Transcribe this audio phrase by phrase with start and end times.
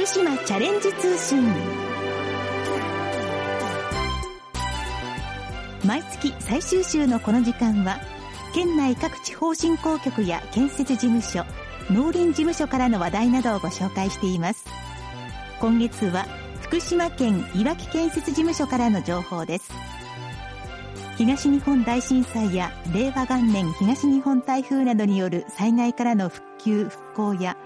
[0.00, 1.46] 福島チャレンジ通信。
[5.84, 7.98] 毎月最終週のこの時間は
[8.54, 11.44] 県内各地方振興局や建設事務所
[11.90, 14.64] 農林事務所からの話題などをご紹介しています。
[15.60, 16.24] 今月は
[16.62, 19.70] 福島県いわき建設事務所からの情報です。
[21.18, 27.58] 東日本大震災や令和元年東日本台風などによる災害からの復旧復興や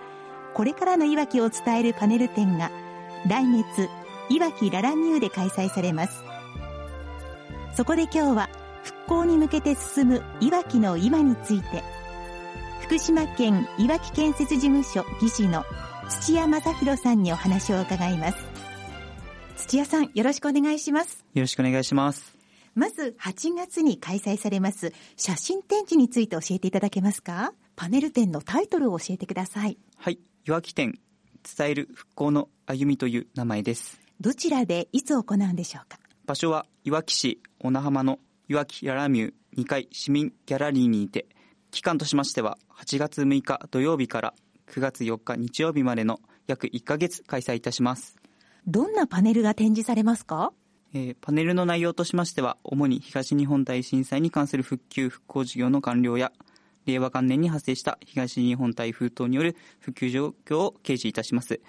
[0.54, 2.70] これからのいわきを伝えるパネル展が
[3.26, 3.88] 来月
[4.30, 6.22] いわきララミューで開催されます。
[7.74, 8.48] そこで今日は
[8.84, 11.82] 復興に向けて進むいわきの今について
[12.82, 15.64] 福島県いわき建設事務所技師の
[16.08, 18.36] 土屋正弘さんにお話を伺います。
[19.56, 21.24] 土屋さんよろしくお願いします。
[21.34, 22.36] よろしくお願いします。
[22.74, 27.52] まず8月に開催されます写真展示について教えていただけますか？
[27.76, 29.78] パネル展のタイトルを教えてください。
[29.96, 30.98] はいいわき展
[31.56, 33.98] 伝える復興の歩みという名前です。
[34.20, 35.98] どちらでいつ行うんでしょうか？
[36.26, 38.18] 場所はいわき市小名浜の
[38.48, 41.26] いわきララミュー2階市民ギャラリーにて
[41.70, 44.34] 期間としましては8月6日土曜日から
[44.68, 48.16] 9月4日日曜日までの約1ヶ月開催いたします。
[48.66, 50.52] どんなパネルが展示されますか？
[50.92, 56.30] えー、パネルの内容としましては、主に東日本大震災に関する復旧・復興事業の完了や、
[56.86, 61.60] 令和元年に発生した東日本台風等による復旧状況を掲示いたします。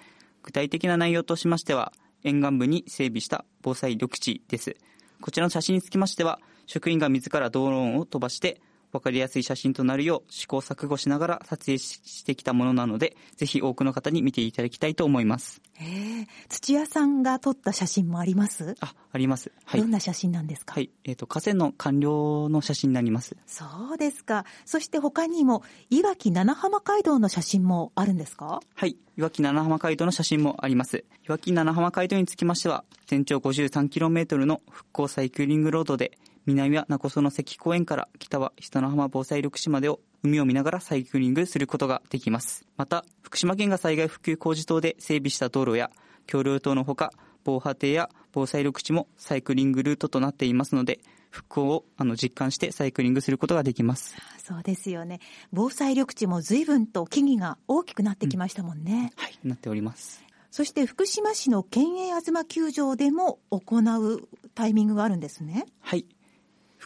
[0.42, 4.76] 具体的な内容としましては、沿岸部に整備した防災緑地です。
[5.20, 8.60] こちらの写真につきましては、職員が自らドローンを飛ばして
[8.96, 15.60] 分かりやすい写真となるよう試行錯誤しながら撮影してきたものなので、ぜひ多くの方に見ていただきたいと思います。
[15.80, 18.74] え土屋さんが撮った写真もあります？
[18.80, 19.52] あ、あります。
[19.64, 19.80] はい。
[19.80, 20.74] どんな写真なんですか？
[20.74, 20.90] はい。
[21.04, 23.36] えっ、ー、と、河川の完了の写真になります。
[23.46, 24.44] そうですか。
[24.64, 28.60] そして他にも、いわき七浜街道の写真もあるんですか？
[28.74, 28.96] はい。
[29.18, 31.04] いわき七浜街道の写真もあります。
[31.26, 42.64] いわき七浜街道につきましては、全長 53km の復興サイクリングロードで、南は名古屋の関公園から北は人の浜防災緑地までを海を見ながらサイクリングすることができます。
[42.76, 45.90] また、福島県が災害復旧工事等で整備した道路や
[46.26, 47.10] 橋梁等のほか、
[47.42, 51.00] 防波堤や防災緑地もサイクリングルートとなっていますので、
[51.30, 54.14] 復興をあの実感してサイクリングすることができます。
[54.38, 55.18] そうですよね。
[55.52, 59.12] 防災緑地も随分と木々が大きくなってきましたもんね。
[59.16, 60.24] うん、はい、なっております。
[60.50, 65.66] そして福島市の県営東球場でも行うタイミングがあるんですね。
[65.80, 66.06] はい。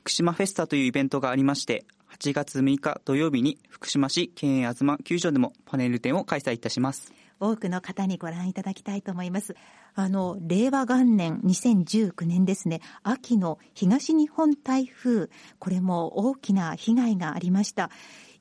[0.01, 1.85] 福島フェスタというイベントがありまして、
[2.19, 7.13] 8月6日土曜日に福島市県営東球場でもパネル展を開催いたします。
[7.39, 9.57] 多くの方にご覧いただきたいと思います。
[9.95, 15.29] あの、令和元年2019年ですね、秋の東日本台風、
[15.59, 17.91] これも大きな被害がありました。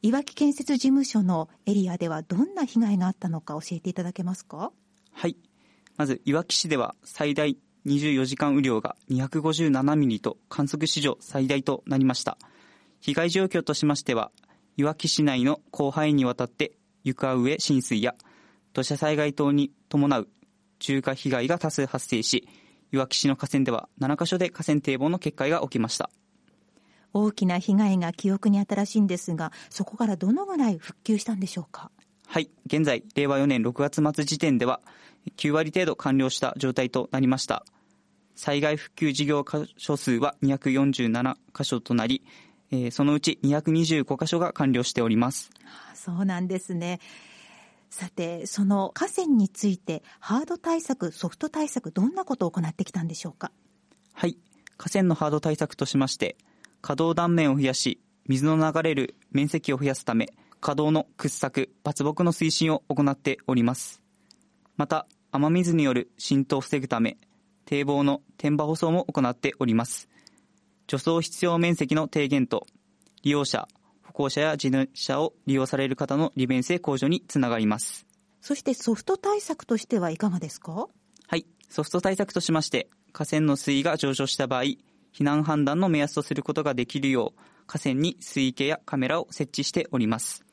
[0.02, 4.72] いわき建設事務所のエリアではどんな被害があったのか教えていただけますか？
[5.12, 5.36] はい。
[5.98, 12.38] まず、いわき市では最大24時間雨量が257ミリと観測史上最大となりました。
[13.00, 14.32] 被害状況としましては、
[14.78, 16.74] いわき市内の広範囲にわたって
[17.04, 18.16] 床上浸水や
[18.74, 20.28] 土砂災害等に伴う
[20.80, 22.48] 重火被害が多数発生し、
[22.92, 26.10] いわき市の河川では7カ所で河川堤防の決壊が起きました。
[27.14, 31.92] 大きな被害が記憶に新しいんですが、そこからどのぐらい復旧したんでしょうか？
[32.32, 34.82] はい、現在、令和4年6月末時点では、
[35.38, 37.66] 9割程度完了した状態となりました。
[38.36, 42.24] 災害復旧事業箇所数は247箇所となり、
[42.70, 45.50] えー、そのうち225箇所が完了しております。
[45.96, 47.00] そうなんですね。
[47.90, 53.52] さて、その河川について、ハード対策、ソフト対策、どんなことを行ってきたんでしょうか？
[54.14, 54.38] はい。
[54.78, 56.38] 河川のハード対策としまして、
[56.82, 60.30] 可動断面を増やし、水の流れる面積を増やすため、
[60.62, 64.02] 可動の掘削、抜木の推進を行っております。
[64.78, 67.18] また、雨水による浸透を防ぐため、
[67.66, 70.10] 堤防の天場舗装も行っております。
[70.88, 72.66] 除草必要面積の低減と、
[73.24, 73.68] 利用者、
[74.02, 78.06] 歩行者や自転車を利用される方の利便性向上につながります。
[78.42, 80.88] そしてソフト対策としてはいかがですか？
[81.28, 81.46] はい。
[81.70, 84.78] ソフト対策としまして、河川の水位が上昇した場合、避
[85.22, 90.44] 難判断の目安とすることができるよう、河川に水位計やカメラを設置しております。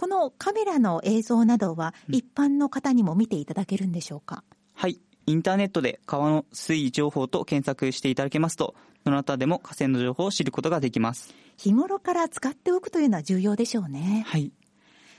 [0.00, 4.98] このカメラの映像などは、一般の方にも見ていただけるんでしょうか、はい。
[5.26, 8.74] インターネットで川の水位情報と検索していただけますと、
[9.04, 11.34] どなたでも河川の情報を知ることができます。
[11.58, 14.24] 日頃から使っておくというのは重要でしょうね。
[14.26, 14.52] はい。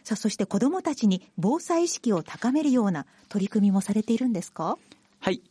[0.04, 4.80] さあ、そして子どもたちに防災意識を高めるような取り組みもされているんですか？
[5.20, 5.44] はい。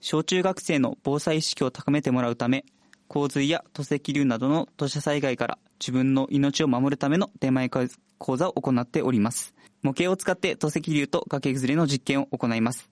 [0.00, 2.64] 小中学生の防災意識を高めてもらうため、
[3.08, 7.88] 洪水や土石流などの土砂災害から自分の命を守るための出前講
[8.36, 9.54] 座を行っております。
[9.82, 12.90] 模型を使って土石流と崖崩れの実験を行います。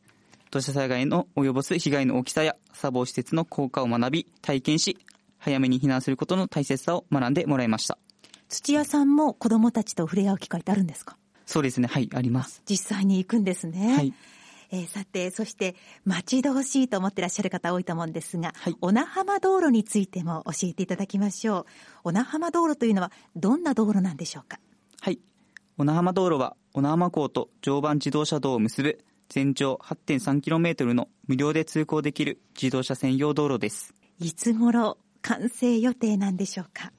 [0.50, 4.98] 土砂災害の及ぼす被害の大きさや砂防施設の効果を学び、体験し、
[5.38, 7.98] 早めに避難することの大切さを学んでもらいました。
[8.48, 11.16] 土屋さんも子供たちと触れ合う機会ってあるんですか？
[11.44, 11.88] そうですね。
[11.88, 12.62] はい、あります。
[12.68, 13.94] 実際に行くんですね。
[13.94, 14.14] はい。
[14.70, 21.66] えー、さて、そして待ち遠しいと思ってらっしゃる方多いと思うんですが、はい、小名浜道路についても教えていただきましょう。
[22.04, 24.58] 小名浜道路というのはどんな道路なんでしょうか？
[25.04, 25.18] はい。
[25.76, 33.92] 小名浜道路は小名浜港と常磐自動車道を結ぶ全長 8.3km の無料で通行できる自動車専用道路です。
[34.18, 36.90] いつ頃完成予定なんでしょうか？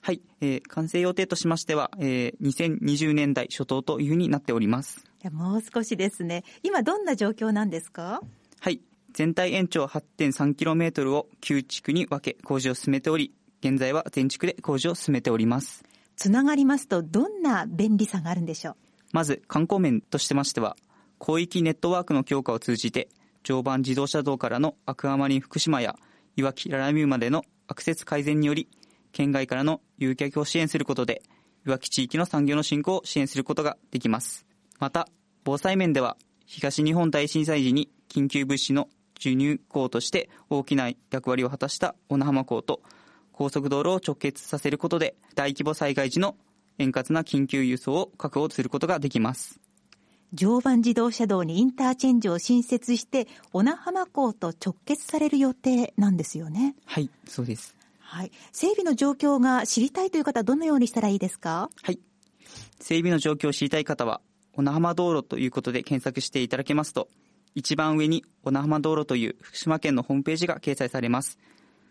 [0.00, 5.04] はい、えー、完成予定としましては、えー、2020年代初頭というふうになっております。
[5.30, 6.42] もう少しですね。
[6.64, 8.20] 今どんな状況なんですか？
[8.58, 8.80] はい、
[9.12, 15.84] 全体延長 8.3km を9地区に分け工事を進めており、現在は全地区で工事を進めております。
[16.18, 18.76] つながりますとどんな便利さがあるんでしょう？
[19.12, 20.76] まず観光面としてましては、
[21.24, 23.08] 広域ネットワークの強化を通じて、
[23.44, 25.96] 常磐自動車道からのアクアマリン福島や
[26.36, 28.68] いわきララミューまでのアクセス改善により、
[29.12, 31.22] 県外からの誘客を支援することで、
[31.66, 34.44] いわき地域の産業の振興を支援することができます。
[34.80, 35.08] また、
[35.44, 36.16] 防災面では、
[36.46, 38.88] 東日本大震災時に緊急物資の
[39.18, 42.82] 授乳港として大きな役割を果たした小名浜港と、
[43.38, 46.34] 高速道路を直結させることで、大規模災害時の
[46.78, 49.60] 円滑な緊急輸送を確保することができます。
[50.34, 56.74] 常磐自動車道にインターチェンジを新設して、小名浜港と直結される予定なんですよね。
[56.84, 57.76] はい、そうです。
[58.00, 58.32] はい。
[58.50, 61.70] 整備の状況が知りたいという方はどのようにしたらいいですか？
[61.80, 62.00] はい。
[62.80, 64.20] 整備の状況を知りたい方は、
[64.52, 67.08] 小名浜道路ということで検索していただけますと、
[67.54, 71.38] 一番上に小名浜道路という福島県のホームページが掲載されます。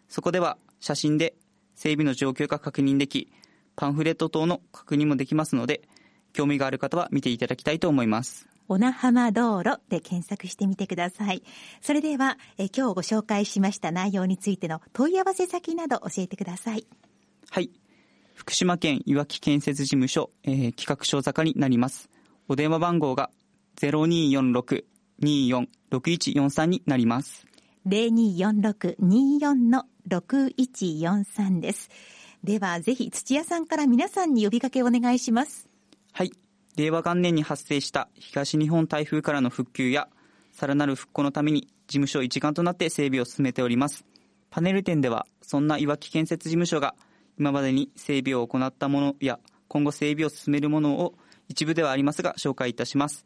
[0.10, 1.36] そこでは写真で
[1.76, 3.32] 整備の状況が確認でき、
[3.76, 5.82] パンフレット等の確認もできますので、
[6.34, 8.48] 興味がある方は見ていただきたいと思います。
[8.68, 11.42] 小名浜道路で検索してみてください。
[11.82, 16.86] それでは、え今日ご紹介しました内容についての問い合わせ先など教えてください。
[17.50, 17.72] はい。
[18.34, 22.10] 福島県いわき建設事務所、えー、企画書坂になります。
[22.48, 23.32] お電話番号が
[23.78, 27.46] 0246-246143になります。
[30.08, 31.90] 6143です。
[32.44, 35.70] では、ぜひ土屋さんから皆さんに呼びかけをお願いします。
[36.14, 36.32] はい。
[36.76, 40.08] 令和元年に発生した東日本台風からの復旧や、
[40.52, 44.06] さらなる復興のために事務所一丸となって整備を進めております。
[44.50, 46.96] パネル展では、そんないわき建設事務所が
[47.40, 51.16] 今までに整備を行ったものや、今後整備を進めるものを
[51.50, 53.26] 一部ではありますが紹介いたします。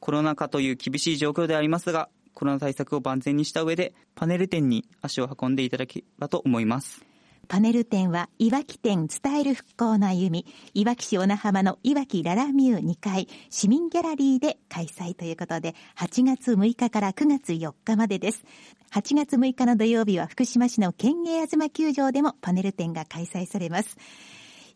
[0.00, 7.04] コロナ禍という厳しい状況でありますが、コロナ対策を万全にした上で、パネル展に足を運んでいただければと思います。
[7.48, 18.44] パネル展は、いわき店伝える復興の歩み、いわき市小名浜のいわきララミュー2階市民ギャラリーで開催ということで、8月6日から9月4日までです。
[18.92, 23.96] 8月6日の土曜日は福島市の県営東球場でもパネル展が開催されます。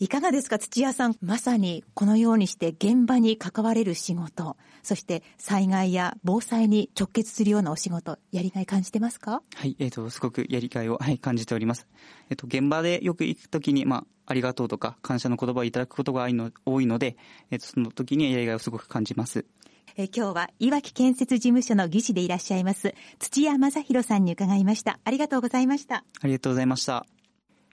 [0.03, 0.59] いかがですか？
[0.59, 1.15] 土屋さん。
[1.23, 9.45] まさにこのようにして現場に関われる仕事、そして災害や防災に直結するようなお仕事、やりがい感じてますか？
[9.55, 11.87] はい、えっ、ー、と、すごくやりがいを、はい、感じております。
[12.31, 16.27] えっ、ー、と、現場でよく行くときに、まあ、ありがとうとか感謝の言葉をいただくことが
[16.67, 17.17] 多いので、
[17.53, 19.47] えっ、ー、と、その時にやりがいをすごく感じます。
[19.97, 24.99] え今日は、いわき建設事務所の技師でいらっしゃいます、土屋正宏さんに伺いました。
[25.05, 26.05] ありがとうございました。
[26.21, 27.07] ありがとうございました。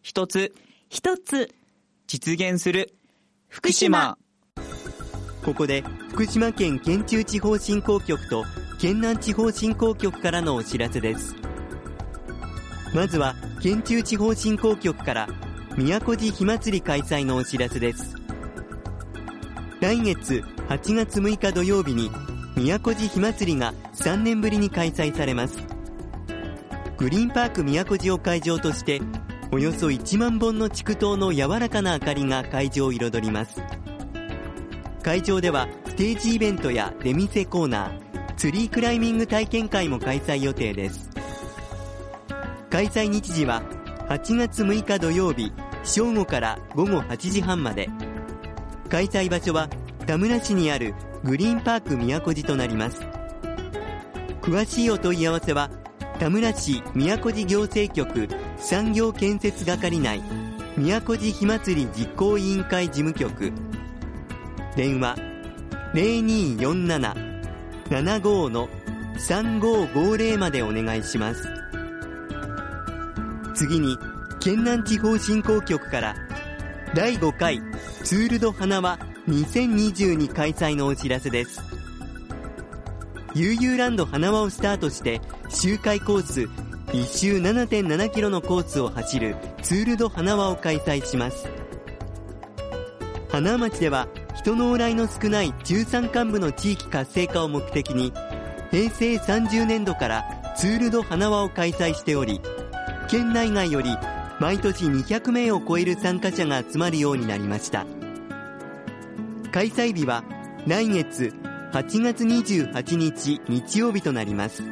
[0.03, 0.53] 一つ。
[0.89, 1.55] 一つ。
[2.11, 2.91] 実現する。
[3.49, 4.17] 福島。
[5.45, 8.45] ここで福島県県中地方振興局と
[8.79, 11.35] 県南地方振興局からのお知らせです。
[12.95, 15.27] まずは県中地方振興局から
[15.77, 18.15] 宮古寺火祭り開催のお知らせです。
[19.79, 22.09] 来月8月6日土曜日に
[22.57, 25.59] 宮古寺火祭りが3年ぶりに開催されます。
[26.97, 28.99] グリーンパーク宮古寺を会場として
[29.51, 33.61] およそ1万本の竹刀の柔らかな明かりが会場を彩ります。
[35.01, 41.09] 会場ではステージイベントや出店コーナーツリークライミング体験会も開催予定です。
[42.69, 43.63] 開催日時は
[44.07, 45.51] 8月6日土曜日
[45.83, 47.89] 正午から午後8時半まで。
[48.87, 49.67] 開催場所は
[50.05, 53.01] 田村市にあるグリーンパーク宮古寺となります。
[54.43, 55.71] 詳しいお問い合わせは
[56.19, 58.27] 田村市宮古寺行政局
[58.59, 60.21] 産業建設係内
[60.77, 63.51] 宮古寺火祭り実行委員会事務局。
[64.75, 65.15] 電話
[65.93, 68.69] 0247-75の
[69.17, 71.47] 3550までお願いします。
[73.55, 73.97] 次に
[74.39, 76.15] 県南地方振興局から
[76.95, 77.61] 第5回
[78.03, 81.61] ツールド花輪2022開催のお知らせです。
[83.35, 86.49] 悠々ランド花輪をスタートして周回コース
[86.91, 91.47] 1周7.7キロのコースを走るツール・ド・花輪を開催します。
[93.29, 98.11] 花町では人の往来の少ない中山間部の地域活性化を目的に
[98.71, 102.41] 平成30年度からツール・ド・花輪を開催しており
[103.07, 103.95] 県内外より
[104.39, 107.85] 毎年200名を超える参加者が集まるようになりました。
[109.51, 110.23] 開催日は
[110.65, 111.33] 来月
[111.71, 114.63] 8月28日日曜日となります。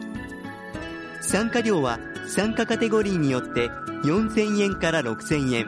[1.27, 3.69] 参加料は参加カテゴリーによって
[4.05, 5.67] 4000円から6000円。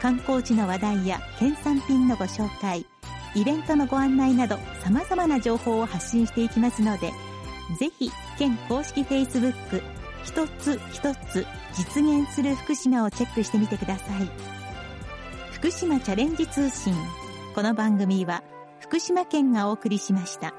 [0.00, 2.86] 観光地の話題や県産品のご紹介
[3.34, 7.12] イベントのご案内など様々な情報を発信していきますので
[7.78, 9.82] ぜひ県公式 Facebook
[10.24, 14.28] 一つ一つ実現する福島をチェックしてみてください。
[15.52, 16.94] 福島チャレンジ通信。
[17.54, 18.42] この番組は
[18.80, 20.54] 福島県がお送りしました。